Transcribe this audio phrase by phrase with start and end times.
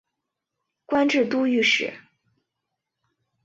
[0.87, 1.93] 官至都御史。